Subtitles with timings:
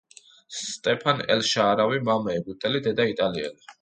[0.59, 3.63] სტეფან ელ შაარავი, მამა ეგვიპტელი, დედა იტალიელი.